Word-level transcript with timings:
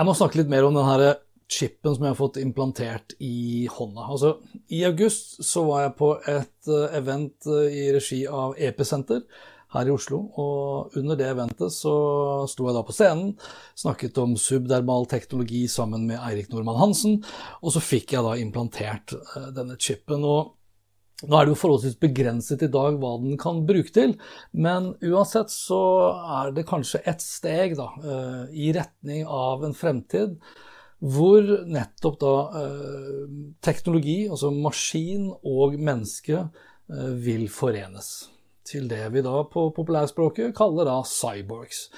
Jeg 0.00 0.08
må 0.08 0.14
snakke 0.16 0.38
litt 0.38 0.48
mer 0.48 0.64
om 0.64 0.72
den 0.72 0.86
her 0.88 1.02
chipen 1.52 1.92
som 1.92 2.06
jeg 2.06 2.14
har 2.14 2.16
fått 2.16 2.38
implantert 2.40 3.12
i 3.20 3.66
hånda. 3.68 4.06
Altså, 4.08 4.30
I 4.72 4.78
august 4.88 5.42
så 5.44 5.66
var 5.66 5.82
jeg 5.82 5.96
på 5.98 6.08
et 6.24 6.70
eh, 6.72 6.94
event 6.96 7.48
eh, 7.52 7.66
i 7.68 7.82
regi 7.92 8.22
av 8.24 8.54
Episenter 8.56 9.26
her 9.74 9.90
i 9.90 9.92
Oslo. 9.92 10.22
Og 10.40 10.96
under 10.96 11.20
det 11.20 11.26
eventet 11.28 11.74
så 11.76 11.92
sto 12.48 12.70
jeg 12.70 12.78
da 12.78 12.84
på 12.86 12.96
scenen, 12.96 13.34
snakket 13.76 14.22
om 14.24 14.38
subdermal 14.40 15.04
teknologi 15.10 15.66
sammen 15.68 16.08
med 16.08 16.22
Eirik 16.22 16.48
Normann 16.54 16.80
Hansen, 16.80 17.20
og 17.60 17.76
så 17.76 17.84
fikk 17.84 18.16
jeg 18.16 18.24
da 18.24 18.38
implantert 18.40 19.18
eh, 19.18 19.50
denne 19.52 19.76
chipen. 19.76 20.24
og 20.24 20.56
nå 21.26 21.36
er 21.36 21.46
det 21.46 21.52
jo 21.52 21.60
forholdsvis 21.60 21.98
begrenset 22.00 22.64
i 22.64 22.70
dag 22.72 22.96
hva 23.02 23.14
den 23.20 23.36
kan 23.40 23.64
bruke 23.68 23.92
til, 23.92 24.16
men 24.52 24.94
uansett 25.04 25.52
så 25.52 25.82
er 26.40 26.54
det 26.56 26.68
kanskje 26.70 27.02
et 27.10 27.24
steg 27.24 27.76
da, 27.76 27.90
i 28.52 28.70
retning 28.76 29.26
av 29.28 29.66
en 29.66 29.76
fremtid 29.76 30.38
hvor 31.00 31.46
nettopp 31.68 32.18
da 32.20 32.34
eh, 32.60 33.28
teknologi, 33.64 34.26
altså 34.28 34.52
maskin 34.52 35.30
og 35.48 35.78
menneske, 35.80 36.44
eh, 36.92 37.12
vil 37.24 37.48
forenes. 37.52 38.28
Til 38.68 38.86
det 38.90 39.06
vi 39.14 39.24
da 39.24 39.40
på 39.48 39.70
populærspråket 39.74 40.52
kaller 40.56 40.86
da 40.86 41.00
cyborgs. 41.08 41.88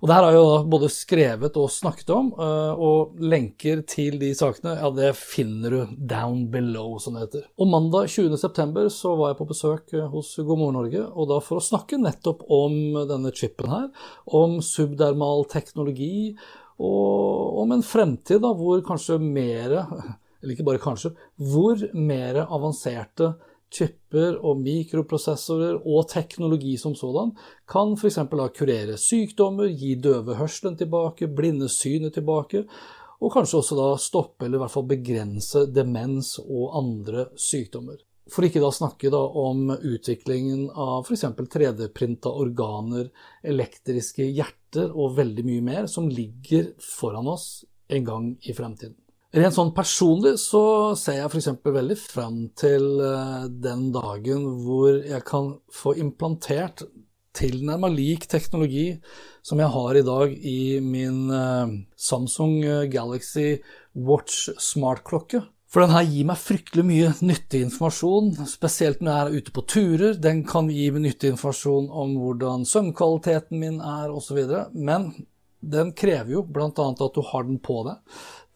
Og 0.00 0.08
det 0.08 0.14
her 0.16 0.24
har 0.24 0.32
jeg 0.32 0.40
jo 0.40 0.68
både 0.72 0.88
skrevet 0.92 1.56
og 1.60 1.72
snakket 1.72 2.10
om, 2.14 2.30
eh, 2.40 2.80
og 2.80 3.18
lenker 3.20 3.82
til 3.88 4.16
de 4.20 4.30
sakene 4.36 4.78
ja, 4.78 4.88
det 4.96 5.10
finner 5.18 5.74
du 5.74 5.92
down 6.08 6.46
below, 6.52 6.94
som 7.02 7.16
det 7.16 7.26
heter. 7.26 7.44
Og 7.60 7.68
mandag 7.68 8.08
20.9 8.08 8.86
så 8.94 9.12
var 9.18 9.32
jeg 9.32 9.40
på 9.42 9.48
besøk 9.50 9.92
hos 10.14 10.32
God 10.38 10.56
morgen 10.56 10.78
Norge, 10.80 11.04
og 11.04 11.28
da 11.28 11.42
for 11.44 11.60
å 11.60 11.64
snakke 11.64 12.00
nettopp 12.00 12.46
om 12.48 12.96
denne 13.10 13.34
chipen 13.36 13.68
her, 13.68 13.90
om 14.24 14.58
subdermal 14.64 15.44
teknologi, 15.52 16.32
og 16.80 17.60
om 17.60 17.76
en 17.76 17.84
fremtid 17.84 18.40
da, 18.40 18.54
hvor 18.56 18.80
kanskje 18.86 19.20
mer, 19.20 19.76
eller 20.40 20.56
ikke 20.56 20.68
bare 20.70 20.80
kanskje, 20.80 21.12
hvor 21.36 21.84
mer 21.92 22.40
avanserte 22.46 23.34
chipper 23.70 24.38
og 24.44 24.60
mikroprosessorer 24.64 25.80
og 25.86 26.08
teknologi 26.10 26.76
som 26.80 26.96
sådan 26.98 27.32
kan 27.70 27.94
f.eks. 27.96 28.18
kurere 28.56 28.98
sykdommer, 28.98 29.70
gi 29.70 29.94
døve 29.94 30.36
hørselen 30.38 30.76
tilbake, 30.80 31.30
blinde 31.30 31.68
synet 31.70 32.14
tilbake, 32.18 32.64
og 33.20 33.32
kanskje 33.34 33.60
også 33.60 33.76
da 33.78 33.88
stoppe 34.00 34.46
eller 34.46 34.58
i 34.58 34.62
hvert 34.64 34.74
fall 34.74 34.88
begrense 34.90 35.66
demens 35.70 36.38
og 36.42 36.78
andre 36.80 37.28
sykdommer. 37.36 38.00
For 38.30 38.46
ikke 38.46 38.62
da 38.62 38.70
snakke 38.70 39.10
da 39.10 39.20
om 39.42 39.72
utviklingen 39.74 40.68
av 40.70 41.08
f.eks. 41.08 41.26
3D-printa 41.50 42.30
organer, 42.30 43.10
elektriske 43.42 44.28
hjerter 44.28 44.92
og 44.94 45.16
veldig 45.18 45.46
mye 45.48 45.66
mer 45.66 45.90
som 45.90 46.08
ligger 46.10 46.72
foran 46.84 47.30
oss 47.30 47.64
en 47.90 48.06
gang 48.06 48.30
i 48.46 48.54
fremtiden. 48.54 48.99
Rent 49.30 49.54
sånn 49.54 49.70
personlig 49.70 50.32
så 50.42 50.62
ser 50.98 51.20
jeg 51.20 51.28
f.eks. 51.30 51.52
veldig 51.62 51.96
fram 52.02 52.40
til 52.58 52.86
eh, 52.98 53.44
den 53.62 53.92
dagen 53.94 54.48
hvor 54.64 54.96
jeg 54.96 55.22
kan 55.28 55.52
få 55.70 55.94
implantert 56.02 56.82
tilnærma 57.38 57.86
lik 57.94 58.26
teknologi 58.26 58.88
som 59.46 59.62
jeg 59.62 59.70
har 59.70 60.00
i 60.00 60.02
dag 60.08 60.34
i 60.34 60.62
min 60.82 61.30
eh, 61.30 61.76
Samsung 61.94 62.58
Galaxy 62.90 63.60
Watch 63.94 64.50
smartklokke. 64.58 65.44
For 65.70 65.84
den 65.84 65.94
her 65.94 66.02
gir 66.02 66.26
meg 66.26 66.42
fryktelig 66.42 66.82
mye 66.82 67.10
nyttig 67.22 67.60
informasjon, 67.68 68.32
spesielt 68.50 68.98
når 68.98 69.12
jeg 69.12 69.22
er 69.22 69.36
ute 69.38 69.52
på 69.54 69.62
turer. 69.70 70.16
Den 70.18 70.42
kan 70.42 70.66
gi 70.74 70.88
meg 70.90 71.04
nyttig 71.04 71.30
informasjon 71.36 71.86
om 71.94 72.16
hvordan 72.18 72.66
søvnkvaliteten 72.66 73.62
min 73.62 73.78
er 73.78 74.10
osv. 74.10 74.40
Men 74.74 75.12
den 75.60 75.92
krever 75.94 76.32
jo 76.32 76.42
bl.a. 76.42 76.66
at 76.72 77.14
du 77.14 77.22
har 77.30 77.46
den 77.46 77.60
på 77.62 77.84
deg. 77.86 78.00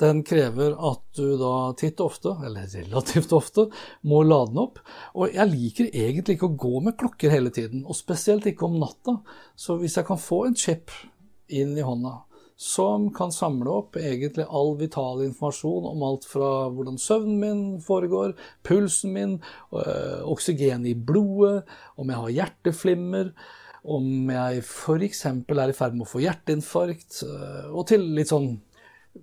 Den 0.02 0.24
krever 0.26 0.74
at 0.90 1.02
du 1.14 1.36
da 1.38 1.70
titt 1.78 2.00
ofte, 2.02 2.32
eller 2.46 2.66
relativt 2.66 3.32
ofte, 3.32 3.68
må 4.02 4.24
lade 4.26 4.50
den 4.50 4.62
opp. 4.64 4.80
Og 5.14 5.34
jeg 5.36 5.52
liker 5.52 5.90
egentlig 5.92 6.34
ikke 6.38 6.50
å 6.50 6.60
gå 6.64 6.80
med 6.82 6.98
klokker 6.98 7.30
hele 7.30 7.52
tiden, 7.54 7.84
og 7.86 7.98
spesielt 7.98 8.48
ikke 8.50 8.66
om 8.66 8.80
natta. 8.82 9.20
Så 9.54 9.78
hvis 9.78 9.94
jeg 10.00 10.08
kan 10.08 10.18
få 10.18 10.46
en 10.48 10.58
chip 10.58 10.90
inn 11.46 11.76
i 11.78 11.86
hånda, 11.86 12.24
som 12.56 13.08
kan 13.14 13.32
samle 13.34 13.70
opp 13.70 13.96
egentlig 13.98 14.46
all 14.46 14.76
vital 14.78 15.24
informasjon 15.24 15.88
om 15.90 16.04
alt 16.06 16.26
fra 16.28 16.50
hvordan 16.70 17.00
søvnen 17.02 17.40
min 17.40 17.64
foregår, 17.82 18.36
pulsen 18.66 19.14
min, 19.14 19.34
øh, 19.74 20.22
oksygen 20.30 20.86
i 20.86 20.94
blodet, 20.94 21.64
om 21.98 22.10
jeg 22.10 22.20
har 22.22 22.36
hjerteflimmer, 22.38 23.32
om 23.84 24.30
jeg 24.30 24.62
f.eks. 24.62 25.26
er 25.26 25.68
i 25.68 25.76
ferd 25.76 25.98
med 25.98 26.06
å 26.06 26.12
få 26.12 26.22
hjerteinfarkt, 26.22 27.24
øh, 27.26 27.74
og 27.74 27.88
til 27.90 28.06
litt 28.16 28.30
sånn 28.30 28.54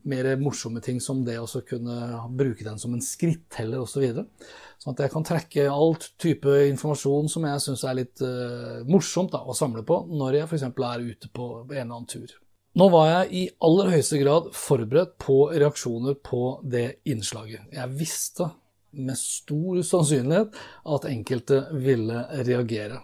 mer 0.07 0.29
morsomme 0.41 0.81
ting 0.83 1.01
som 1.03 1.23
det 1.25 1.37
å 1.39 1.47
kunne 1.67 1.95
bruke 2.37 2.65
den 2.65 2.79
som 2.81 2.93
en 2.95 3.03
skritteller 3.03 3.83
osv. 3.83 4.05
Så 4.11 4.85
sånn 4.85 4.95
at 4.95 5.03
jeg 5.05 5.13
kan 5.13 5.25
trekke 5.27 5.65
alt 5.71 6.07
type 6.21 6.53
informasjon 6.71 7.29
som 7.31 7.45
jeg 7.49 7.63
syns 7.65 7.83
er 7.85 7.99
litt 7.99 8.23
uh, 8.25 8.81
morsomt 8.89 9.33
da, 9.35 9.43
å 9.43 9.57
samle 9.57 9.83
på 9.87 10.03
når 10.09 10.39
jeg 10.39 10.49
f.eks. 10.49 10.69
er 10.71 11.05
ute 11.05 11.29
på 11.33 11.51
en 11.59 11.75
eller 11.75 11.85
annen 11.89 12.09
tur. 12.09 12.33
Nå 12.79 12.87
var 12.87 13.09
jeg 13.09 13.31
i 13.35 13.43
aller 13.67 13.89
høyeste 13.91 14.17
grad 14.21 14.53
forberedt 14.55 15.17
på 15.19 15.41
reaksjoner 15.51 16.15
på 16.23 16.61
det 16.63 17.01
innslaget. 17.11 17.67
Jeg 17.75 17.97
visste 17.99 18.47
med 18.91 19.17
stor 19.17 19.81
sannsynlighet 19.85 20.57
at 20.95 21.07
enkelte 21.09 21.61
ville 21.71 22.23
reagere. 22.43 23.01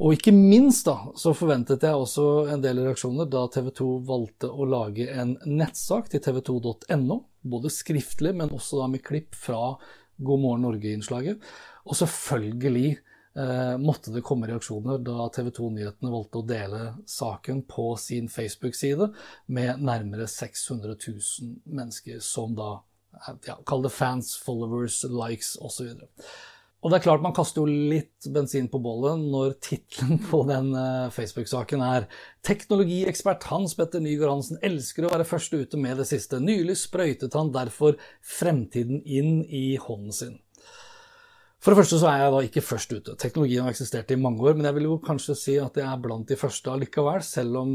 Og 0.00 0.16
ikke 0.16 0.32
minst 0.34 0.88
da, 0.88 0.96
så 1.16 1.34
forventet 1.36 1.84
jeg 1.84 1.96
også 1.96 2.26
en 2.52 2.64
del 2.64 2.80
reaksjoner 2.84 3.28
da 3.30 3.46
TV 3.52 3.70
2 3.80 3.90
valgte 4.08 4.50
å 4.50 4.68
lage 4.68 5.08
en 5.12 5.36
nettsak 5.48 6.10
til 6.12 6.22
tv2.no, 6.24 7.20
både 7.46 7.72
skriftlig, 7.72 8.34
men 8.36 8.54
også 8.54 8.82
da 8.82 8.90
med 8.92 9.04
klipp 9.06 9.36
fra 9.38 9.76
God 10.16 10.42
morgen 10.42 10.64
Norge-innslaget. 10.64 11.44
Og 11.86 11.98
selvfølgelig 12.00 12.88
eh, 12.96 13.76
måtte 13.82 14.14
det 14.14 14.24
komme 14.26 14.48
reaksjoner 14.50 15.00
da 15.04 15.28
TV 15.34 15.52
2 15.60 15.70
Nyhetene 15.76 16.12
valgte 16.12 16.40
å 16.40 16.48
dele 16.48 16.82
saken 17.10 17.62
på 17.68 17.92
sin 18.00 18.30
Facebook-side 18.32 19.12
med 19.52 19.84
nærmere 19.84 20.28
600 20.30 20.96
000 20.96 21.56
mennesker 21.78 22.20
som 22.24 22.56
da 22.56 22.78
ja, 23.46 23.56
Kall 23.66 23.82
det 23.86 23.94
fans, 23.94 24.34
followers, 24.42 25.02
likes 25.08 25.56
osv. 25.62 25.94
Og 26.84 26.92
det 26.92 26.98
er 27.00 27.04
klart 27.06 27.24
man 27.24 27.34
kaster 27.34 27.64
jo 27.64 27.90
litt 27.90 28.28
bensin 28.30 28.68
på 28.70 28.78
bollet 28.78 29.18
når 29.32 29.56
tittelen 29.64 30.20
på 30.30 30.42
den 30.46 30.70
eh, 30.76 31.08
Facebook-saken 31.14 31.82
er 31.82 32.06
'Teknologiekspert 32.46 33.48
Hans 33.50 33.74
Petter 33.74 34.02
Nygaard 34.04 34.36
Hansen 34.36 34.60
elsker 34.62 35.06
å 35.06 35.12
være 35.14 35.26
først 35.26 35.56
ute 35.56 35.80
med 35.80 35.98
det 35.98 36.06
siste'. 36.06 36.38
Nylig 36.42 36.76
sprøytet 36.78 37.34
han 37.34 37.50
derfor 37.54 37.96
fremtiden 38.22 39.00
inn 39.02 39.40
i 39.48 39.80
hånden 39.82 40.14
sin. 40.14 40.38
For 41.58 41.72
det 41.72 41.80
første 41.80 41.98
så 41.98 42.12
er 42.12 42.20
jeg 42.20 42.32
da 42.36 42.40
ikke 42.46 42.62
først 42.62 42.92
ute. 42.94 43.18
Teknologien 43.18 43.64
har 43.66 43.72
eksistert 43.74 44.12
i 44.14 44.20
mange 44.20 44.44
år, 44.44 44.54
men 44.54 44.68
jeg 44.68 44.76
vil 44.76 44.86
jo 44.86 45.02
kanskje 45.02 45.34
si 45.34 45.54
at 45.58 45.74
jeg 45.80 45.88
er 45.88 46.02
blant 46.04 46.28
de 46.30 46.38
første 46.38 46.70
allikevel, 46.70 47.24
selv 47.26 47.58
om 47.58 47.72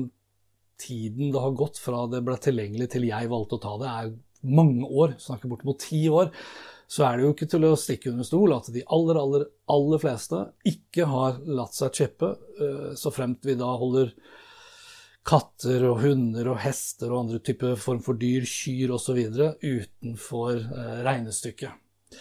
tiden 0.79 1.33
det 1.33 1.41
har 1.43 1.57
gått 1.57 1.81
fra 1.81 2.05
det 2.07 2.21
ble 2.23 2.37
tilgjengelig 2.39 2.87
til 2.93 3.09
jeg 3.09 3.29
valgte 3.29 3.57
å 3.57 3.63
ta 3.65 3.73
det, 3.81 3.89
er 3.91 4.13
mange 4.41 4.87
år, 4.87 5.15
snakker 5.21 5.51
bortimot 5.51 5.81
ti 5.83 6.05
år, 6.09 6.31
så 6.91 7.05
er 7.07 7.17
det 7.17 7.23
jo 7.23 7.31
ikke 7.31 7.47
til 7.53 7.65
å 7.69 7.75
stikke 7.79 8.11
under 8.11 8.27
stol 8.27 8.51
at 8.51 8.67
de 8.75 8.81
aller, 8.91 9.15
aller, 9.21 9.45
aller 9.71 10.01
fleste 10.01 10.41
ikke 10.67 11.05
har 11.07 11.37
latt 11.47 11.77
seg 11.77 11.95
chippe, 11.95 12.33
eh, 12.59 12.89
så 12.99 13.13
fremt 13.15 13.47
vi 13.47 13.55
da 13.59 13.69
holder 13.79 14.11
katter 15.27 15.85
og 15.87 16.01
hunder 16.01 16.49
og 16.51 16.59
hester 16.63 17.13
og 17.13 17.21
andre 17.21 17.39
typer 17.45 17.77
form 17.79 18.01
for 18.03 18.19
dyr, 18.19 18.43
kyr 18.43 18.91
osv. 18.97 19.21
utenfor 19.61 20.57
eh, 20.57 20.97
regnestykket. 21.07 22.19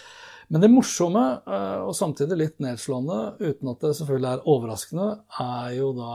Men 0.51 0.63
det 0.63 0.71
morsomme, 0.71 1.25
eh, 1.51 1.81
og 1.83 1.97
samtidig 1.99 2.39
litt 2.39 2.63
nedslående, 2.63 3.21
uten 3.43 3.73
at 3.73 3.83
det 3.89 3.97
selvfølgelig 3.99 4.31
er 4.37 4.51
overraskende, 4.55 5.09
er 5.49 5.81
jo 5.81 5.95
da 5.99 6.13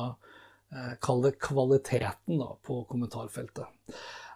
Kall 1.00 1.22
det 1.24 1.38
kvaliteten 1.40 2.40
da, 2.42 2.50
på 2.66 2.82
kommentarfeltet. 2.90 3.70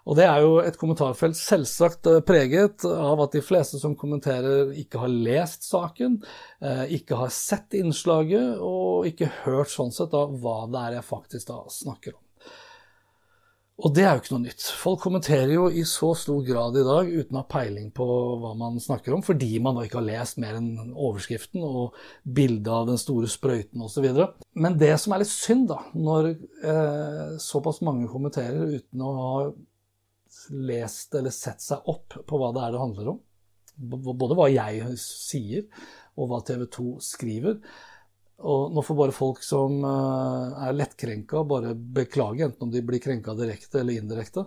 Og 0.08 0.16
det 0.16 0.26
er 0.26 0.44
jo 0.44 0.56
et 0.62 0.78
kommentarfelt 0.80 1.36
selvsagt 1.38 2.08
eh, 2.10 2.22
preget 2.26 2.86
av 2.88 3.20
at 3.26 3.36
de 3.36 3.42
fleste 3.44 3.80
som 3.82 3.96
kommenterer, 3.98 4.72
ikke 4.80 5.02
har 5.02 5.12
lest 5.12 5.68
saken, 5.68 6.20
eh, 6.64 6.86
ikke 7.00 7.20
har 7.20 7.34
sett 7.34 7.76
innslaget, 7.78 8.56
og 8.64 9.10
ikke 9.10 9.30
hørt 9.44 9.72
sånn 9.72 9.92
sett 9.94 10.14
da 10.14 10.24
hva 10.30 10.64
det 10.70 10.86
er 10.86 10.98
jeg 11.00 11.08
faktisk 11.10 11.52
da 11.52 11.62
snakker 11.72 12.16
om. 12.16 12.24
Og 13.80 13.94
det 13.96 14.02
er 14.04 14.12
jo 14.12 14.20
ikke 14.20 14.34
noe 14.34 14.44
nytt. 14.44 14.64
Folk 14.76 15.00
kommenterer 15.00 15.54
jo 15.54 15.62
i 15.72 15.82
så 15.88 16.10
stor 16.18 16.42
grad 16.44 16.76
i 16.76 16.84
dag 16.84 17.08
uten 17.08 17.38
å 17.38 17.40
ha 17.40 17.48
peiling 17.48 17.88
på 17.96 18.06
hva 18.42 18.50
man 18.58 18.76
snakker 18.82 19.14
om, 19.16 19.22
fordi 19.24 19.54
man 19.62 19.78
da 19.78 19.86
ikke 19.86 20.00
har 20.00 20.08
lest 20.08 20.40
mer 20.42 20.58
enn 20.58 20.90
overskriften 20.90 21.64
og 21.64 21.96
bildet 22.24 22.68
av 22.74 22.90
den 22.90 23.00
store 23.00 23.30
sprøyten 23.30 23.80
osv. 23.86 24.04
Men 24.52 24.76
det 24.80 24.92
som 25.00 25.14
er 25.16 25.22
litt 25.22 25.32
synd, 25.32 25.70
da, 25.72 25.80
når 25.96 26.28
eh, 26.34 27.38
såpass 27.40 27.80
mange 27.86 28.10
kommenterer 28.12 28.76
uten 28.76 29.06
å 29.06 29.14
ha 29.16 29.32
lest 30.50 31.14
eller 31.14 31.34
sett 31.34 31.62
seg 31.62 31.86
opp 31.90 32.16
på 32.26 32.40
hva 32.40 32.50
det 32.54 32.64
er 32.64 32.74
det 32.74 32.82
handler 32.82 33.12
om. 33.14 33.20
Både 33.80 34.36
hva 34.36 34.48
jeg 34.50 34.96
sier, 35.00 35.64
og 36.18 36.30
hva 36.30 36.40
TV 36.44 36.66
2 36.74 36.90
skriver. 37.04 37.60
Og 38.40 38.72
nå 38.72 38.82
får 38.84 38.96
bare 38.96 39.14
folk 39.14 39.42
som 39.44 39.82
eh, 39.84 40.60
er 40.66 40.76
lettkrenka, 40.76 41.44
bare 41.48 41.74
beklage, 41.76 42.46
enten 42.46 42.68
om 42.68 42.72
de 42.72 42.82
blir 42.84 43.02
krenka 43.02 43.34
direkte 43.36 43.82
eller 43.82 44.00
indirekte. 44.00 44.46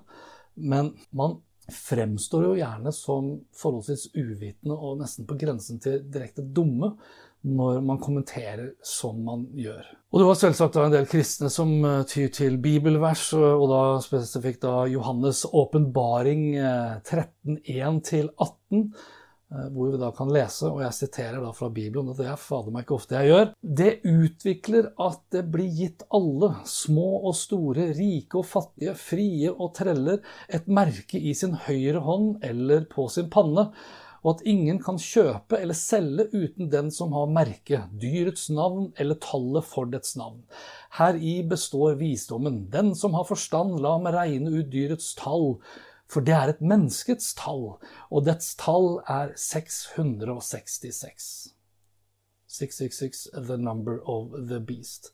Men 0.55 0.91
man 1.13 1.39
fremstår 1.71 2.47
jo 2.49 2.55
gjerne 2.57 2.91
som 2.95 3.29
forholdsvis 3.55 4.09
uvitende 4.17 4.75
og 4.75 4.97
nesten 4.99 5.27
på 5.29 5.37
grensen 5.39 5.79
til 5.83 6.01
direkte 6.11 6.43
dumme 6.43 6.95
når 7.43 7.81
man 7.83 7.99
kommenterer 7.99 8.71
som 8.85 9.19
man 9.25 9.45
gjør. 9.57 9.83
Og 10.13 10.21
det 10.21 10.27
var 10.29 10.37
selvsagt 10.39 10.77
en 10.79 10.93
del 10.93 11.07
kristne 11.09 11.49
som 11.51 11.73
eh, 11.87 12.03
tyr 12.09 12.29
til 12.33 12.59
bibelvers, 12.63 13.31
og 13.35 13.65
da 13.71 13.81
spesifikt 14.03 14.63
da 14.63 14.85
Johannes' 14.91 15.43
åpenbaring 15.49 16.45
13.1-18, 17.03 17.57
eh, 17.59 18.85
eh, 19.51 19.67
hvor 19.75 19.91
vi 19.91 19.99
da 19.99 20.11
kan 20.15 20.31
lese, 20.31 20.69
og 20.69 20.83
jeg 20.85 20.97
siterer 21.01 21.41
da 21.43 21.51
fra 21.57 21.67
Bibelen, 21.73 22.13
og 22.13 22.21
det 22.21 22.29
er 22.31 22.39
fader 22.39 22.71
meg 22.71 22.85
ikke 22.85 22.97
ofte 22.99 23.17
jeg 23.19 23.33
gjør. 23.33 23.51
Det 23.81 23.91
utvikler 24.07 24.93
at 25.09 25.19
det 25.35 25.43
blir 25.51 25.73
gitt 25.81 26.07
alle, 26.15 26.53
små 26.69 27.09
og 27.25 27.35
store, 27.41 27.89
rike 27.97 28.39
og 28.39 28.47
fattige, 28.53 28.95
frie 28.95 29.51
og 29.51 29.73
treller, 29.81 30.23
et 30.47 30.71
merke 30.71 31.19
i 31.19 31.35
sin 31.35 31.57
høyre 31.67 32.05
hånd 32.07 32.37
eller 32.45 32.87
på 32.93 33.09
sin 33.11 33.27
panne 33.33 33.71
og 34.23 34.37
at 34.37 34.43
ingen 34.47 34.79
kan 34.83 34.99
kjøpe 35.01 35.59
eller 35.59 35.75
selge 35.75 36.29
uten 36.31 36.69
den 36.71 36.91
som 36.95 37.11
har 37.15 37.31
merket, 37.31 37.91
dyrets 37.99 38.47
navn 38.49 38.91
eller 38.99 39.19
tallet 39.23 39.67
for 39.67 39.89
dets 39.91 40.15
navn. 40.19 40.43
Heri 40.97 41.41
består 41.49 41.97
visdommen. 41.99 42.63
Den 42.71 42.93
som 42.95 43.17
har 43.17 43.27
forstand, 43.27 43.81
la 43.83 43.97
meg 43.99 44.15
regne 44.15 44.53
ut 44.55 44.71
dyrets 44.71 45.11
tall, 45.19 45.57
for 46.07 46.23
det 46.23 46.35
er 46.37 46.53
et 46.53 46.63
menneskets 46.63 47.33
tall, 47.35 47.73
og 48.09 48.27
dets 48.27 48.53
tall 48.59 49.01
er 49.11 49.33
666. 49.35 51.27
666, 52.47 53.27
the 53.33 53.57
number 53.57 53.99
of 54.05 54.31
the 54.47 54.59
beast. 54.59 55.11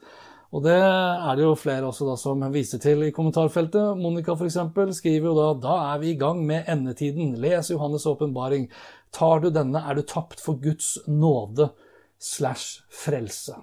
Og 0.49 0.63
det 0.65 0.77
er 0.81 1.37
det 1.37 1.43
jo 1.45 1.57
flere 1.59 1.85
også 1.85 2.07
da 2.07 2.15
som 2.17 2.41
viser 2.53 2.81
til 2.81 3.03
i 3.05 3.11
kommentarfeltet. 3.13 3.99
Monica 3.99 4.33
f.eks. 4.33 4.57
skriver 4.97 5.29
jo 5.29 5.35
da 5.37 5.49
da 5.61 5.75
er 5.91 6.01
vi 6.01 6.13
i 6.15 6.17
gang 6.17 6.41
med 6.45 6.69
endetiden. 6.71 7.35
Les 7.41 7.69
Johannes' 7.69 8.07
åpenbaring. 8.09 8.65
Tar 9.13 9.43
du 9.43 9.51
denne, 9.53 9.83
er 9.85 9.97
du 9.97 10.01
tapt 10.01 10.41
for 10.41 10.57
Guds 10.61 10.95
nåde 11.05 11.69
slash 12.17 12.81
frelse. 12.89 13.59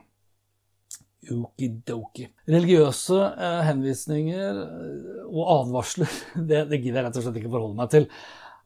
Okidoki. 1.27 2.29
Religiøse 2.47 3.19
eh, 3.35 3.61
henvisninger 3.67 4.59
eh, 4.63 5.23
og 5.27 5.53
advarsler, 5.57 6.19
det, 6.49 6.69
det 6.71 6.81
gidder 6.83 7.01
jeg 7.01 7.09
rett 7.09 7.19
og 7.19 7.27
slett 7.27 7.41
ikke 7.43 7.51
forholde 7.51 7.81
meg 7.81 7.95
til. 7.95 8.07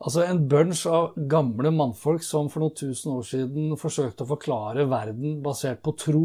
Altså 0.00 0.24
En 0.24 0.42
bunch 0.48 0.86
av 0.88 1.16
gamle 1.28 1.72
mannfolk 1.76 2.24
som 2.24 2.48
for 2.52 2.64
noen 2.64 2.76
tusen 2.76 3.12
år 3.18 3.24
siden 3.28 3.74
forsøkte 3.80 4.24
å 4.24 4.30
forklare 4.30 4.88
verden 4.88 5.40
basert 5.44 5.82
på 5.84 5.92
tro, 6.00 6.24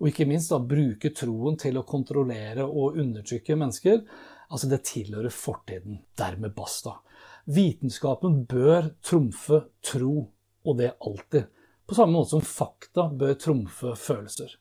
og 0.00 0.10
ikke 0.10 0.26
minst 0.28 0.52
da 0.52 0.60
bruke 0.60 1.12
troen 1.14 1.58
til 1.60 1.78
å 1.78 1.86
kontrollere 1.86 2.66
og 2.66 2.98
undertrykke 3.00 3.56
mennesker, 3.58 4.02
altså 4.50 4.70
det 4.70 4.82
tilhører 4.88 5.34
fortiden. 5.34 6.00
Dermed 6.18 6.54
basta. 6.56 6.98
Vitenskapen 7.44 8.42
bør 8.48 8.90
trumfe 9.04 9.66
tro, 9.84 10.28
og 10.64 10.78
det 10.80 10.94
alltid. 11.04 11.50
På 11.84 11.96
samme 11.96 12.16
måte 12.16 12.32
som 12.32 12.44
fakta 12.44 13.10
bør 13.12 13.34
trumfe 13.36 13.92
følelser. 14.00 14.54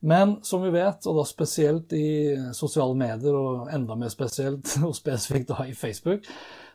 Men 0.00 0.36
som 0.46 0.62
vi 0.62 0.70
vet, 0.70 1.06
og 1.10 1.18
da 1.18 1.24
spesielt 1.26 1.92
i 1.98 2.36
sosiale 2.54 2.94
medier, 2.94 3.34
og 3.34 3.72
enda 3.74 3.96
mer 3.98 4.12
spesielt 4.14 4.76
og 4.86 4.94
spesifikt 4.96 5.50
da 5.50 5.66
i 5.66 5.74
Facebook, 5.74 6.28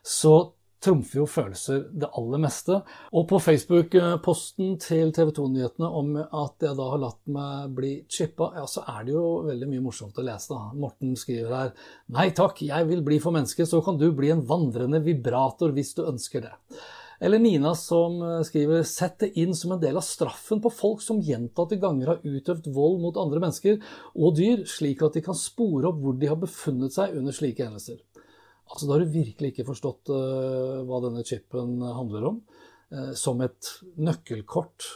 så 0.04 0.36
trumfer 0.83 1.21
jo 1.21 1.27
følelser 1.30 1.85
det 1.89 2.09
aller 2.19 2.41
meste. 2.44 2.80
Og 3.15 3.27
på 3.30 3.39
Facebook-posten 3.44 4.77
til 4.83 5.13
TV 5.15 5.31
2-nyhetene 5.35 5.89
om 6.00 6.15
at 6.21 6.65
jeg 6.65 6.77
da 6.80 6.89
har 6.94 7.03
latt 7.03 7.21
meg 7.33 7.75
bli 7.77 7.94
chippa, 8.12 8.51
ja, 8.57 8.65
så 8.69 8.85
er 8.95 9.06
det 9.07 9.15
jo 9.15 9.27
veldig 9.47 9.69
mye 9.71 9.85
morsomt 9.85 10.19
å 10.19 10.25
lese. 10.25 10.53
da. 10.53 10.74
Morten 10.77 11.15
skriver 11.19 11.56
her 11.57 11.71
Nei 12.13 12.30
takk, 12.35 12.62
jeg 12.65 12.89
vil 12.89 13.06
bli 13.06 13.21
for 13.24 13.35
menneske, 13.35 13.68
så 13.69 13.81
kan 13.85 14.00
du 14.01 14.09
bli 14.15 14.33
en 14.33 14.44
vandrende 14.47 15.01
vibrator 15.03 15.74
hvis 15.75 15.95
du 15.97 16.06
ønsker 16.07 16.47
det. 16.47 16.53
Eller 17.24 17.39
Nina 17.39 17.71
som 17.79 18.18
skriver 18.44 18.83
Sett 18.88 19.21
det 19.24 19.29
inn 19.39 19.53
som 19.56 19.71
en 19.75 19.81
del 19.81 19.95
av 19.95 20.03
straffen 20.03 20.59
på 20.63 20.71
folk 20.74 21.03
som 21.03 21.21
gjentatte 21.24 21.77
ganger 21.79 22.12
har 22.12 22.25
utøvd 22.25 22.68
vold 22.75 23.00
mot 23.06 23.19
andre 23.21 23.39
mennesker 23.45 23.79
og 24.18 24.36
dyr, 24.39 24.65
slik 24.68 25.06
at 25.06 25.15
de 25.15 25.24
kan 25.24 25.38
spore 25.38 25.88
opp 25.88 26.01
hvor 26.03 26.18
de 26.19 26.27
har 26.27 26.41
befunnet 26.41 26.95
seg 26.95 27.15
under 27.15 27.36
slike 27.36 27.63
hendelser. 27.63 28.01
Altså, 28.71 28.88
da 28.88 28.95
har 28.95 29.04
du 29.04 29.13
virkelig 29.13 29.54
ikke 29.54 29.68
forstått 29.68 30.12
uh, 30.13 30.83
hva 30.88 31.01
denne 31.04 31.24
chipen 31.27 31.81
handler 31.83 32.30
om. 32.31 32.44
Uh, 32.94 33.12
som 33.18 33.42
et 33.44 33.69
nøkkelkort, 34.01 34.88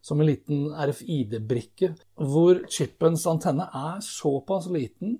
som 0.00 0.20
en 0.20 0.28
liten 0.28 0.70
RFID-brikke, 0.72 1.92
hvor 2.16 2.62
chipens 2.72 3.26
antenne 3.28 3.66
er 3.76 4.00
såpass 4.04 4.70
liten 4.72 5.18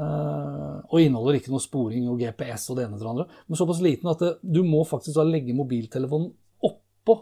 uh, 0.00 0.80
og 0.90 1.00
inneholder 1.00 1.38
ikke 1.38 1.52
noe 1.54 1.64
sporing 1.64 2.08
og 2.10 2.20
GPS 2.20 2.68
og 2.70 2.78
det 2.78 2.86
ene 2.86 2.98
og 2.98 3.02
det 3.02 3.12
andre, 3.14 3.28
men 3.48 3.60
såpass 3.60 3.82
liten 3.84 4.12
at 4.12 4.22
det, 4.22 4.32
du 4.42 4.62
må 4.66 4.82
faktisk 4.88 5.16
da 5.16 5.26
legge 5.26 5.56
mobiltelefonen 5.56 6.32
oppå 6.66 7.16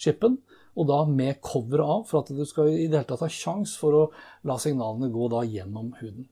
chipen, 0.00 0.38
og 0.74 0.88
da 0.90 1.00
med 1.06 1.38
coveret 1.44 1.86
av, 1.86 2.04
for 2.08 2.22
at 2.22 2.34
du 2.34 2.42
skal 2.48 2.72
i 2.72 2.88
det 2.88 2.98
hele 2.98 3.08
tatt 3.08 3.22
ha 3.22 3.30
sjans 3.30 3.76
for 3.78 3.98
å 3.98 4.04
la 4.48 4.56
signalene 4.60 5.12
gå 5.14 5.28
da 5.32 5.44
gjennom 5.46 5.92
huden. 6.00 6.26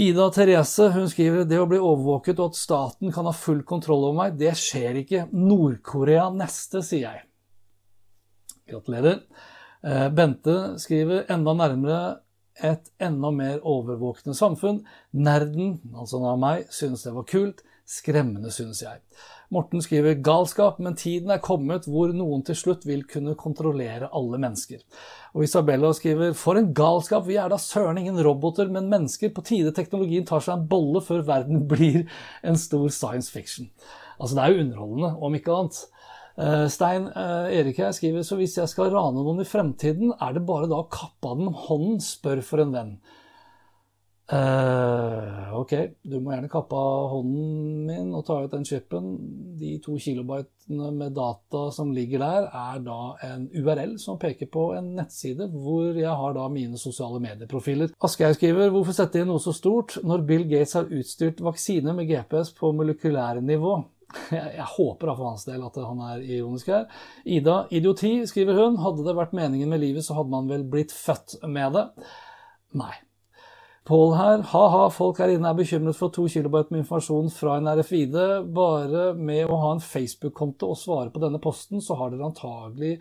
Ida 0.00 0.30
Therese 0.32 0.86
hun 0.94 1.10
skriver 1.12 1.44
det 1.44 1.58
å 1.60 1.66
bli 1.68 1.76
overvåket 1.76 2.38
og 2.40 2.54
at 2.54 2.56
staten 2.56 3.10
kan 3.12 3.26
ha 3.28 3.34
full 3.36 3.60
kontroll 3.68 4.06
over 4.08 4.16
meg, 4.16 4.38
det 4.40 4.54
skjer 4.56 5.02
ikke. 5.02 5.26
Nord-Korea 5.36 6.30
neste, 6.32 6.80
sier 6.86 7.18
jeg. 7.18 7.26
Gratulerer. 8.70 9.18
Eh, 9.84 10.06
Bente 10.16 10.54
skriver 10.80 11.28
enda 11.32 11.52
nærmere 11.58 12.00
et 12.64 12.88
enda 13.02 13.28
mer 13.34 13.60
overvåkende 13.60 14.32
samfunn. 14.36 14.80
Nerden, 15.12 15.76
altså 15.92 16.22
av 16.32 16.40
meg, 16.40 16.64
synes 16.72 17.04
det 17.04 17.12
var 17.18 17.28
kult. 17.28 17.60
Skremmende, 17.90 18.52
synes 18.54 18.84
jeg. 18.84 19.00
Morten 19.50 19.82
skriver 19.82 20.20
galskap, 20.22 20.76
men 20.78 20.94
tiden 20.94 21.32
er 21.34 21.40
kommet 21.42 21.88
hvor 21.90 22.12
noen 22.14 22.44
til 22.46 22.54
slutt 22.54 22.84
vil 22.86 23.02
kunne 23.10 23.34
kontrollere 23.38 24.12
alle 24.14 24.38
mennesker. 24.38 24.84
Og 25.34 25.42
Isabella 25.42 25.90
skriver 25.98 26.36
for 26.38 26.60
en 26.60 26.68
galskap, 26.76 27.26
vi 27.26 27.40
er 27.42 27.50
da 27.50 27.58
søren 27.58 27.98
ingen 27.98 28.20
roboter, 28.22 28.70
men 28.70 28.86
mennesker. 28.92 29.32
På 29.34 29.42
tide 29.42 29.74
teknologien 29.74 30.28
tar 30.28 30.44
seg 30.44 30.54
en 30.54 30.68
bolle 30.70 31.02
før 31.02 31.26
verden 31.26 31.64
blir 31.72 32.04
en 32.46 32.60
stor 32.60 32.86
science 32.94 33.34
fiction. 33.34 33.72
Altså 34.20 34.38
det 34.38 34.44
er 34.44 34.54
jo 34.54 34.68
underholdende, 34.68 35.10
om 35.18 35.40
ikke 35.40 35.56
annet. 35.56 35.82
Eh, 36.40 36.66
Stein 36.70 37.08
uh, 37.10 37.50
Erik 37.50 37.80
her 37.82 37.90
skriver 37.96 38.22
så 38.24 38.38
hvis 38.38 38.54
jeg 38.60 38.70
skal 38.70 38.94
rane 38.94 39.18
noen 39.18 39.42
i 39.42 39.48
fremtiden, 39.48 40.14
er 40.14 40.36
det 40.36 40.46
bare 40.46 40.70
da 40.70 40.78
å 40.84 40.90
kappe 40.92 41.26
av 41.26 41.42
dem 41.42 41.50
hånden, 41.66 41.98
spør 42.04 42.44
for 42.46 42.62
en 42.62 42.76
venn. 42.76 42.94
Uh, 44.30 45.50
ok, 45.58 45.72
du 46.06 46.20
må 46.22 46.30
gjerne 46.30 46.48
kappe 46.52 46.78
av 46.78 47.08
hånden 47.16 47.88
min 47.88 48.12
og 48.14 48.22
ta 48.28 48.36
ut 48.44 48.52
den 48.52 48.66
chipen. 48.68 49.08
De 49.58 49.72
to 49.82 49.96
kilobytene 49.98 50.92
med 50.94 51.16
data 51.16 51.64
som 51.74 51.90
ligger 51.94 52.22
der, 52.22 52.46
er 52.46 52.84
da 52.84 52.98
en 53.26 53.48
URL 53.50 53.96
som 53.98 54.20
peker 54.22 54.46
på 54.54 54.68
en 54.78 54.92
nettside 55.00 55.50
hvor 55.50 55.98
jeg 55.98 56.14
har 56.22 56.36
da 56.38 56.46
mine 56.52 56.78
sosiale 56.78 57.18
medieprofiler. 57.24 57.90
Asgeir 57.98 58.36
skriver 58.38 58.70
hvorfor 58.70 58.94
sette 59.00 59.18
inn 59.18 59.30
noe 59.32 59.42
så 59.42 59.54
stort 59.56 59.98
når 60.06 60.22
Bill 60.30 60.46
Gates 60.52 60.76
har 60.78 60.86
utstyrt 60.86 61.42
vaksine 61.42 61.96
med 61.98 62.06
GPS 62.12 62.54
på 62.54 62.70
molekylære 62.78 63.42
nivå? 63.42 63.80
Jeg, 64.34 64.56
jeg 64.56 64.64
håper 64.66 65.06
da 65.06 65.12
for 65.14 65.28
hans 65.28 65.44
del 65.46 65.62
at 65.62 65.76
han 65.86 66.00
er 66.02 66.24
ironisk 66.24 66.72
her. 66.72 66.88
Ida, 67.22 67.60
idioti, 67.70 68.16
skriver 68.26 68.58
hun. 68.58 68.80
Hadde 68.82 69.04
det 69.06 69.14
vært 69.14 69.36
meningen 69.38 69.70
med 69.70 69.84
livet, 69.84 70.02
så 70.02 70.16
hadde 70.18 70.34
man 70.34 70.50
vel 70.50 70.64
blitt 70.66 70.90
født 70.90 71.36
med 71.46 71.78
det. 71.78 71.84
Nei. 72.82 72.90
Pål 73.88 74.12
her. 74.14 74.42
Ha-ha, 74.52 74.82
folk 74.92 75.22
her 75.22 75.32
inne 75.32 75.50
er 75.50 75.56
bekymret 75.56 75.96
for 75.96 76.12
to 76.12 76.26
kilobyte 76.28 76.74
med 76.74 76.82
informasjon 76.82 77.30
fra 77.32 77.56
en 77.58 77.70
RFID. 77.78 78.18
Bare 78.54 79.10
med 79.16 79.48
å 79.48 79.56
ha 79.62 79.72
en 79.76 79.82
Facebook-konto 79.84 80.68
og 80.70 80.78
svare 80.78 81.12
på 81.14 81.22
denne 81.22 81.40
posten, 81.42 81.80
så 81.82 81.96
har 81.98 82.12
dere 82.12 82.28
antagelig 82.28 82.98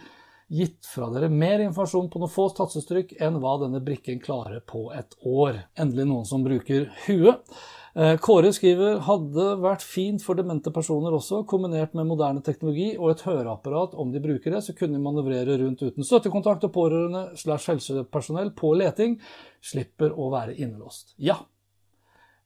gitt 0.49 0.87
fra 0.89 1.11
dere 1.13 1.29
mer 1.29 1.61
informasjon 1.61 2.07
på 2.09 2.21
noen 2.21 2.31
få 2.33 2.47
tastetrykk 2.57 3.13
enn 3.21 3.37
hva 3.43 3.59
denne 3.61 3.83
brikken 3.85 4.21
klarer 4.23 4.63
på 4.65 4.87
et 4.95 5.13
år. 5.27 5.65
Endelig 5.77 6.07
noen 6.09 6.25
som 6.25 6.47
bruker 6.47 6.89
huet. 7.05 7.59
Eh, 7.99 8.15
Kåre 8.23 8.53
skriver 8.55 9.01
hadde 9.03 9.45
vært 9.59 9.83
fint 9.83 10.23
for 10.23 10.39
demente 10.39 10.71
personer 10.71 11.11
også, 11.17 11.41
kombinert 11.49 11.91
med 11.97 12.07
moderne 12.07 12.39
teknologi 12.45 12.93
og 12.95 13.09
et 13.11 13.23
høreapparat. 13.27 13.97
Om 13.99 14.13
de 14.13 14.21
bruker 14.23 14.55
det, 14.55 14.61
så 14.63 14.75
kunne 14.77 14.95
de 14.95 15.03
manøvrere 15.03 15.57
rundt 15.59 15.83
uten 15.83 16.07
støttekontakt 16.07 16.63
og 16.63 16.71
pårørende 16.77 17.25
slash 17.39 17.73
helsepersonell 17.73 18.53
på 18.55 18.71
leting. 18.79 19.17
Slipper 19.59 20.15
å 20.15 20.29
være 20.31 20.55
innelåst. 20.55 21.17
Ja, 21.19 21.41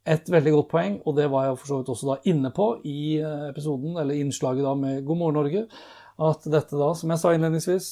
et 0.09 0.31
veldig 0.31 0.55
godt 0.57 0.71
poeng, 0.71 0.95
og 1.05 1.19
det 1.19 1.29
var 1.31 1.45
jeg 1.45 1.59
for 1.61 1.69
så 1.69 1.77
vidt 1.79 1.91
også 1.93 2.09
da 2.09 2.15
inne 2.33 2.49
på 2.55 2.71
i 2.89 2.97
eh, 3.21 3.45
episoden, 3.51 3.93
eller 4.01 4.23
innslaget 4.23 4.65
da 4.65 4.73
med 4.79 5.05
God 5.05 5.21
morgen 5.21 5.37
Norge, 5.37 5.67
at 6.21 6.45
dette 6.45 6.77
da, 6.77 6.91
som 6.95 7.09
jeg 7.09 7.21
sa 7.21 7.33
innledningsvis, 7.33 7.89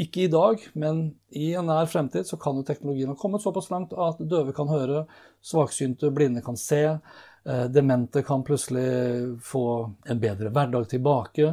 ikke 0.00 0.24
i 0.24 0.32
dag, 0.32 0.62
men 0.78 1.02
i 1.36 1.50
en 1.58 1.68
nær 1.68 1.88
fremtid, 1.90 2.24
så 2.28 2.38
kan 2.40 2.56
jo 2.56 2.64
teknologien 2.66 3.12
ha 3.12 3.16
kommet 3.18 3.44
såpass 3.44 3.68
langt 3.72 3.92
at 3.92 4.22
døve 4.24 4.54
kan 4.56 4.70
høre, 4.72 5.04
svaksynte, 5.44 6.12
blinde 6.16 6.44
kan 6.44 6.56
se, 6.56 6.82
eh, 6.96 7.66
demente 7.72 8.24
kan 8.24 8.44
plutselig 8.46 9.40
få 9.44 9.66
en 10.08 10.22
bedre 10.22 10.52
hverdag 10.54 10.88
tilbake, 10.94 11.52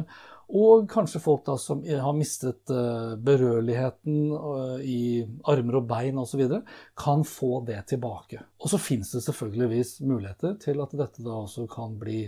og 0.54 0.84
kanskje 0.90 1.22
folk 1.24 1.44
da 1.46 1.56
som 1.58 1.80
har 1.82 2.12
mistet 2.16 2.68
uh, 2.70 3.16
berørligheten 3.16 4.18
uh, 4.36 4.76
i 4.84 5.24
armer 5.50 5.78
og 5.80 5.86
bein 5.88 6.20
osv., 6.20 6.42
kan 7.00 7.24
få 7.24 7.62
det 7.66 7.80
tilbake. 7.94 8.42
Og 8.60 8.70
så 8.70 8.80
finnes 8.80 9.14
det 9.14 9.24
selvfølgeligvis 9.24 9.96
muligheter 10.04 10.58
til 10.60 10.84
at 10.84 10.92
dette 10.92 11.24
da 11.24 11.40
også 11.40 11.64
kan 11.72 11.96
bli 12.00 12.26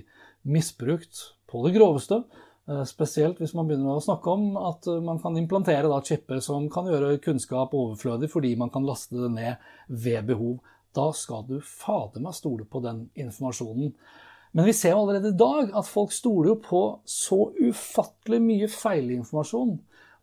misbrukt 0.48 1.20
på 1.50 1.62
det 1.66 1.76
groveste. 1.76 2.22
Uh, 2.66 2.82
spesielt 2.88 3.38
hvis 3.38 3.54
man 3.54 3.68
begynner 3.68 3.94
å 3.94 4.02
snakke 4.02 4.32
om 4.32 4.56
at 4.58 4.88
man 5.06 5.20
kan 5.22 5.36
implantere 5.38 5.86
da 5.86 6.00
chipper 6.02 6.40
som 6.42 6.66
kan 6.72 6.88
gjøre 6.90 7.20
kunnskap 7.22 7.74
overflødig 7.78 8.26
fordi 8.32 8.56
man 8.58 8.72
kan 8.74 8.86
laste 8.88 9.14
det 9.20 9.30
ned 9.36 9.68
ved 9.86 10.26
behov. 10.32 10.56
Da 10.96 11.10
skal 11.14 11.44
du 11.46 11.60
fader 11.60 12.24
meg 12.24 12.34
stole 12.34 12.66
på 12.66 12.80
den 12.82 13.04
informasjonen. 13.14 13.92
Men 14.56 14.64
vi 14.64 14.72
ser 14.72 14.96
allerede 14.96 15.34
i 15.34 15.36
dag 15.36 15.74
at 15.76 15.88
folk 15.88 16.14
stoler 16.16 16.54
jo 16.54 16.60
på 16.64 16.82
så 17.04 17.50
ufattelig 17.60 18.38
mye 18.40 18.68
feilinformasjon. 18.72 19.74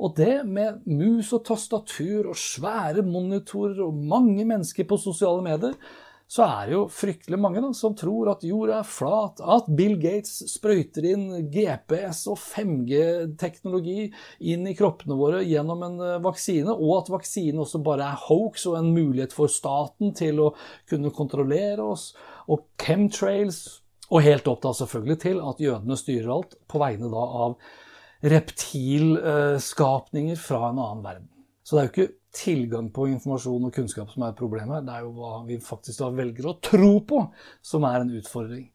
Og 0.01 0.15
det 0.17 0.39
med 0.50 0.81
mus 0.89 1.29
og 1.38 1.43
tastatur 1.45 2.31
og 2.31 2.39
svære 2.39 3.05
monitorer 3.05 3.83
og 3.85 4.00
mange 4.09 4.41
mennesker 4.50 4.88
på 4.89 4.97
sosiale 4.97 5.45
medier, 5.45 5.77
så 6.33 6.41
er 6.47 6.65
det 6.65 6.73
jo 6.73 6.87
fryktelig 6.89 7.37
mange 7.37 7.61
da, 7.61 7.67
som 7.77 7.93
tror 7.97 8.29
at 8.31 8.43
jorda 8.47 8.79
er 8.79 8.87
flat, 8.89 9.37
at 9.37 9.67
Bill 9.77 9.99
Gates 10.01 10.49
sprøyter 10.49 11.05
inn 11.11 11.27
GPS 11.53 12.23
og 12.31 12.37
5G-teknologi 12.41 14.07
inn 14.49 14.65
i 14.65 14.73
kroppene 14.77 15.13
våre 15.19 15.43
gjennom 15.45 15.83
en 15.85 15.99
eh, 16.01 16.23
vaksine, 16.25 16.73
og 16.73 17.03
at 17.03 17.11
vaksinen 17.13 17.61
også 17.61 17.79
bare 17.85 18.03
er 18.07 18.17
hoax 18.25 18.65
og 18.71 18.77
en 18.79 18.89
mulighet 18.95 19.33
for 19.37 19.47
staten 19.51 20.13
til 20.17 20.39
å 20.41 20.55
kunne 20.89 21.13
kontrollere 21.13 21.83
oss, 21.85 22.17
og 22.49 22.65
chemtrails 22.81 23.83
og 24.09 24.21
helt 24.25 24.47
opp 24.49 24.61
da 24.65 24.73
selvfølgelig 24.77 25.17
til 25.21 25.41
at 25.45 25.61
jødene 25.61 25.97
styrer 26.01 26.29
alt 26.33 26.57
på 26.65 26.81
vegne 26.81 27.09
da 27.13 27.23
av 27.45 27.53
reptilskapninger 28.33 30.37
fra 30.39 30.69
en 30.71 30.79
annen 30.81 31.05
verden. 31.05 31.32
Så 31.63 31.75
det 31.75 31.82
er 31.82 31.88
jo 31.88 31.93
ikke 31.93 32.15
tilgang 32.34 32.89
på 32.93 33.08
informasjon 33.12 33.70
og 33.70 33.75
kunnskap 33.75 34.10
som 34.12 34.25
er 34.25 34.36
problemet, 34.38 34.86
det 34.88 34.96
er 34.96 35.05
jo 35.05 35.13
hva 35.15 35.43
vi 35.48 35.60
faktisk 35.62 36.01
da 36.01 36.10
velger 36.15 36.50
å 36.50 36.58
tro 36.65 36.96
på 37.08 37.22
som 37.63 37.86
er 37.88 38.01
en 38.01 38.15
utfordring. 38.17 38.65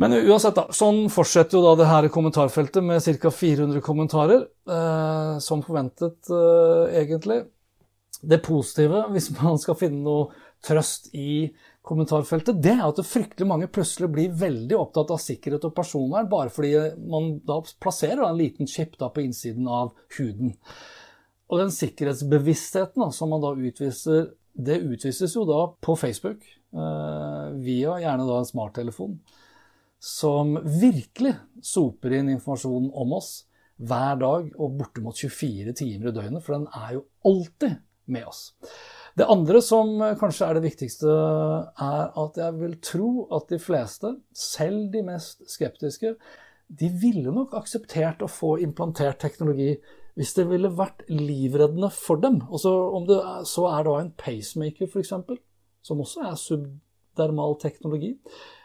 Men 0.00 0.14
uansett, 0.16 0.56
da, 0.56 0.68
sånn 0.72 1.04
fortsetter 1.12 1.58
jo 1.58 1.64
da 1.66 1.74
det 1.82 1.88
her 1.90 2.08
kommentarfeltet 2.12 2.84
med 2.86 3.04
ca. 3.20 3.32
400 3.34 3.82
kommentarer, 3.84 4.46
eh, 4.64 5.34
som 5.44 5.60
forventet 5.64 6.30
eh, 6.32 7.02
egentlig. 7.02 7.42
Det 8.22 8.38
positive, 8.46 9.02
hvis 9.12 9.28
man 9.36 9.60
skal 9.60 9.76
finne 9.76 10.00
noe 10.06 10.30
trøst 10.64 11.10
i 11.18 11.50
kommentarfeltet, 11.82 12.60
det 12.62 12.76
er 12.76 12.84
at 12.86 13.00
det 13.00 13.04
fryktelig 13.08 13.48
mange 13.50 13.68
plutselig 13.74 14.08
blir 14.14 14.34
veldig 14.38 14.78
opptatt 14.78 15.10
av 15.12 15.20
sikkerhet 15.20 15.66
og 15.66 15.74
personvern 15.74 16.30
bare 16.30 16.52
fordi 16.54 16.72
man 17.02 17.32
da 17.44 17.58
plasserer 17.82 18.22
en 18.28 18.38
liten 18.38 18.70
chip 18.70 18.94
på 19.02 19.24
innsiden 19.24 19.66
av 19.66 19.90
huden. 20.16 20.54
Og 21.52 21.60
den 21.60 21.72
sikkerhetsbevisstheten 21.74 23.04
da, 23.04 23.10
som 23.12 23.32
man 23.34 23.42
da 23.44 23.52
utviser, 23.52 24.30
det 24.52 24.80
utvises 24.80 25.36
jo 25.36 25.44
da 25.48 25.66
på 25.84 25.96
Facebook 26.00 26.46
eh, 26.48 27.46
via 27.60 27.98
gjerne 28.00 28.26
da 28.28 28.38
en 28.40 28.48
smarttelefon, 28.48 29.18
som 30.02 30.56
virkelig 30.64 31.34
soper 31.62 32.16
inn 32.16 32.32
informasjonen 32.32 32.88
om 32.98 33.12
oss 33.20 33.32
hver 33.82 34.16
dag 34.20 34.48
og 34.56 34.78
bortimot 34.80 35.18
24 35.18 35.76
timer 35.76 36.08
i 36.08 36.16
døgnet, 36.16 36.44
for 36.44 36.56
den 36.56 36.68
er 36.72 36.96
jo 36.96 37.04
alltid 37.28 37.80
med 38.12 38.26
oss. 38.26 38.42
Det 39.18 39.28
andre 39.28 39.60
som 39.64 39.92
eh, 40.00 40.16
kanskje 40.20 40.48
er 40.48 40.56
det 40.56 40.66
viktigste, 40.70 41.16
er 41.84 42.16
at 42.24 42.40
jeg 42.40 42.60
vil 42.62 42.78
tro 42.80 43.10
at 43.36 43.52
de 43.52 43.60
fleste, 43.60 44.16
selv 44.32 44.88
de 44.94 45.04
mest 45.04 45.44
skeptiske, 45.52 46.16
de 46.72 46.88
ville 46.96 47.32
nok 47.34 47.52
akseptert 47.58 48.24
å 48.24 48.30
få 48.30 48.56
implantert 48.64 49.20
teknologi 49.20 49.74
hvis 50.18 50.34
det 50.36 50.46
ville 50.50 50.72
vært 50.76 51.04
livreddende 51.10 51.88
for 51.94 52.20
dem. 52.22 52.40
Det 53.08 53.20
så 53.48 53.68
er 53.70 53.86
det 53.86 53.98
en 53.98 54.10
pacemaker, 54.24 54.90
f.eks., 54.90 55.14
som 55.82 56.02
også 56.02 56.26
er 56.28 56.40
subdermal 56.40 57.56
teknologi. 57.62 58.12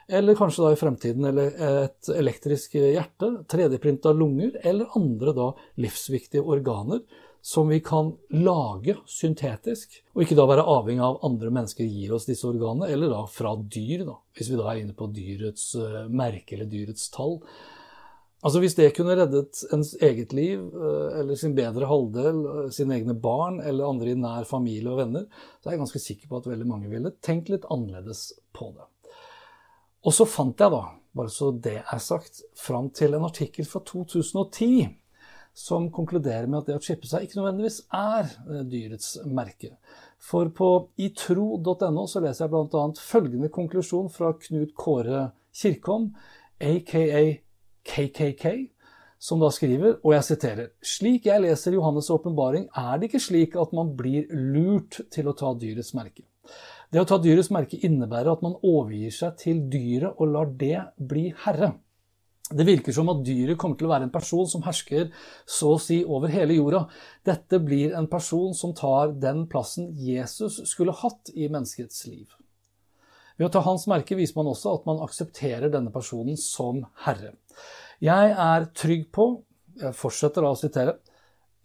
Eller 0.08 0.38
kanskje 0.40 0.64
da 0.64 0.72
i 0.72 0.80
fremtiden 0.80 1.26
et 1.28 2.10
elektrisk 2.16 2.78
hjerte, 2.80 3.32
3D-printa 3.52 4.14
lunger, 4.16 4.54
eller 4.64 4.94
andre 4.96 5.34
da 5.36 5.48
livsviktige 5.84 6.46
organer 6.48 7.04
som 7.48 7.68
vi 7.68 7.80
kan 7.80 8.10
lage 8.30 8.98
syntetisk, 9.08 10.02
og 10.16 10.24
ikke 10.24 10.36
da 10.36 10.46
være 10.50 10.66
avhengig 10.68 11.04
av 11.06 11.22
andre 11.24 11.52
mennesker 11.56 11.88
gir 11.88 12.12
oss 12.18 12.26
disse 12.28 12.44
organene, 12.50 12.90
eller 12.92 13.14
da 13.14 13.22
fra 13.32 13.54
dyr, 13.56 14.04
da, 14.04 14.18
hvis 14.36 14.50
vi 14.52 14.60
da 14.60 14.66
er 14.68 14.82
inne 14.82 14.96
på 14.98 15.08
dyrets 15.16 15.70
uh, 15.80 16.02
merke 16.12 16.58
eller 16.58 16.68
dyrets 16.68 17.08
tall. 17.14 17.38
Altså 18.46 18.60
Hvis 18.62 18.76
det 18.78 18.92
kunne 18.94 19.16
reddet 19.18 19.64
ens 19.74 19.96
eget 20.04 20.34
liv, 20.38 20.62
uh, 20.76 21.10
eller 21.20 21.36
sin 21.36 21.56
bedre 21.58 21.88
halvdel, 21.90 22.44
uh, 22.46 22.68
sine 22.70 23.00
egne 23.00 23.16
barn 23.18 23.58
eller 23.66 23.90
andre 23.90 24.14
i 24.14 24.20
nær 24.20 24.46
familie 24.46 24.92
og 24.92 25.02
venner, 25.02 25.26
så 25.58 25.70
er 25.70 25.76
jeg 25.76 25.82
ganske 25.82 26.04
sikker 26.04 26.30
på 26.30 26.38
at 26.38 26.52
veldig 26.52 26.68
mange 26.70 26.92
ville 26.92 27.16
tenkt 27.26 27.50
litt 27.50 27.66
annerledes 27.74 28.30
på 28.54 28.70
det. 28.76 28.86
Og 30.06 30.14
så 30.14 30.28
fant 30.30 30.62
jeg, 30.62 30.72
da, 30.72 30.84
bare 31.18 31.34
så 31.34 31.50
det 31.52 31.80
er 31.82 32.04
sagt, 32.04 32.44
fram 32.56 32.92
til 32.96 33.18
en 33.18 33.26
artikkel 33.26 33.66
fra 33.66 33.82
2010 33.90 34.86
som 35.58 35.88
konkluderer 35.92 36.46
med 36.46 36.60
at 36.60 36.68
det 36.70 36.76
å 36.78 36.84
chippe 36.86 37.10
seg 37.10 37.26
ikke 37.26 37.40
nødvendigvis 37.40 37.80
er 37.98 38.28
eh, 38.30 38.62
dyrets 38.70 39.16
merke. 39.26 39.72
For 40.22 40.52
på 40.54 40.68
itro.no 41.02 42.06
så 42.06 42.22
leser 42.22 42.46
jeg 42.46 42.54
bl.a. 42.54 42.84
følgende 43.02 43.50
konklusjon 43.54 44.12
fra 44.14 44.36
Knut 44.38 44.76
Kåre 44.78 45.32
Kirkholm, 45.58 46.12
aka 46.62 47.24
KKK, 47.88 48.68
som 49.18 49.42
da 49.42 49.50
skriver, 49.54 49.98
og 50.04 50.14
jeg 50.14 50.26
siterer 50.28 50.68
Slik 50.86 51.26
jeg 51.26 51.42
leser 51.42 51.74
Johannes' 51.74 52.12
åpenbaring, 52.14 52.68
er 52.76 53.00
det 53.00 53.10
ikke 53.10 53.24
slik 53.24 53.58
at 53.58 53.74
man 53.74 53.96
blir 53.98 54.30
lurt 54.30 55.00
til 55.14 55.30
å 55.30 55.36
ta 55.38 55.54
dyrets 55.58 55.96
merke. 55.98 56.28
Det 56.94 57.02
å 57.02 57.08
ta 57.08 57.18
dyrets 57.20 57.50
merke 57.52 57.80
innebærer 57.84 58.32
at 58.32 58.46
man 58.46 58.56
overgir 58.62 59.12
seg 59.12 59.36
til 59.42 59.66
dyret 59.72 60.22
og 60.22 60.32
lar 60.36 60.54
det 60.60 60.86
bli 61.10 61.32
herre. 61.44 61.74
Det 62.48 62.64
virker 62.64 62.96
som 62.96 63.10
at 63.12 63.26
dyret 63.28 63.60
kommer 63.60 63.76
til 63.76 63.90
å 63.90 63.92
være 63.92 64.08
en 64.08 64.14
person 64.14 64.48
som 64.48 64.64
hersker 64.64 65.10
så 65.44 65.74
å 65.76 65.82
si 65.84 66.00
over 66.06 66.32
hele 66.32 66.56
jorda. 66.56 66.86
Dette 67.28 67.60
blir 67.60 67.96
en 67.98 68.08
person 68.08 68.56
som 68.56 68.72
tar 68.78 69.12
den 69.20 69.44
plassen 69.52 69.90
Jesus 70.00 70.62
skulle 70.70 70.96
hatt 70.96 71.34
i 71.36 71.50
menneskets 71.52 72.06
liv. 72.08 72.37
Ved 73.38 73.48
å 73.48 73.54
ta 73.54 73.62
hans 73.66 73.86
merke 73.90 74.18
viser 74.18 74.40
man 74.40 74.50
også 74.52 74.78
at 74.80 74.88
man 74.90 75.02
aksepterer 75.06 75.70
denne 75.74 75.94
personen 75.94 76.40
som 76.42 76.82
herre. 77.06 77.36
Jeg 78.04 78.34
er 78.34 78.70
trygg 78.78 79.08
på, 79.14 79.30
jeg 79.78 79.98
fortsetter 79.98 80.46
da 80.46 80.54
å 80.54 80.58
sitere, 80.58 80.98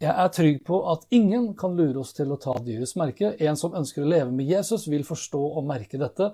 jeg 0.03 0.11
er 0.11 0.31
trygg 0.35 0.59
på 0.67 0.79
at 0.91 1.05
ingen 1.15 1.51
kan 1.59 1.75
lure 1.77 2.01
oss 2.01 2.11
til 2.15 2.31
å 2.33 2.39
ta 2.41 2.53
dyrets 2.63 2.95
merke. 2.99 3.33
En 3.39 3.57
som 3.59 3.75
ønsker 3.77 4.03
å 4.03 4.09
leve 4.09 4.31
med 4.35 4.49
Jesus, 4.49 4.85
vil 4.91 5.05
forstå 5.07 5.41
og 5.59 5.67
merke 5.69 5.99
dette. 6.01 6.31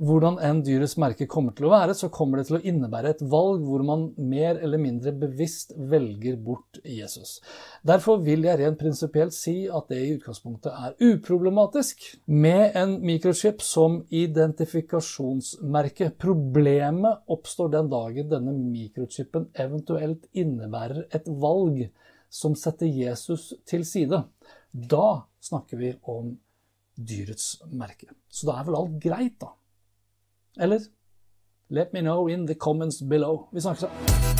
Hvordan 0.00 0.38
enn 0.46 0.62
dyrets 0.64 0.96
merke 1.00 1.28
kommer 1.30 1.54
til 1.56 1.68
å 1.68 1.74
være, 1.74 1.96
så 1.98 2.10
kommer 2.12 2.40
det 2.40 2.48
til 2.48 2.58
å 2.58 2.62
innebære 2.72 3.14
et 3.14 3.24
valg 3.32 3.64
hvor 3.66 3.84
man 3.86 4.08
mer 4.16 4.56
eller 4.56 4.80
mindre 4.80 5.12
bevisst 5.20 5.74
velger 5.76 6.38
bort 6.40 6.80
Jesus. 6.84 7.38
Derfor 7.86 8.22
vil 8.24 8.48
jeg 8.48 8.62
rent 8.62 8.80
prinsipielt 8.80 9.36
si 9.36 9.56
at 9.68 9.92
det 9.92 10.00
i 10.00 10.14
utgangspunktet 10.16 10.72
er 10.72 10.96
uproblematisk 11.12 12.06
med 12.32 12.78
en 12.78 12.96
mikrochip 13.04 13.60
som 13.64 14.00
identifikasjonsmerke. 14.08 16.14
Problemet 16.20 17.28
oppstår 17.30 17.74
den 17.76 17.92
dagen 17.92 18.32
denne 18.32 18.56
mikrochipen 18.56 19.50
eventuelt 19.60 20.24
innebærer 20.32 21.04
et 21.12 21.28
valg 21.28 21.90
som 22.30 22.54
setter 22.56 22.86
Jesus 22.86 23.50
til 23.66 23.84
side. 23.86 24.22
Da 24.70 25.06
snakker 25.42 25.80
vi 25.80 25.94
om 26.08 26.36
dyrets 26.94 27.58
merke. 27.72 28.12
Så 28.28 28.46
da 28.48 28.60
er 28.60 28.68
vel 28.68 28.78
alt 28.78 29.00
greit, 29.02 29.36
da? 29.42 29.52
Eller? 30.60 30.86
Let 31.70 31.92
me 31.92 32.00
know 32.02 32.28
in 32.28 32.46
the 32.46 32.54
comments 32.54 33.02
below. 33.02 33.48
Vi 33.52 33.60
snakkes 33.60 34.39